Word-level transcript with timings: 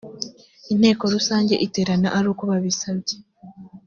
inteko 0.73 1.03
rusange 1.15 1.53
iterana 1.65 2.09
ari 2.17 2.27
uko 2.33 2.43
babisabye 2.49 3.15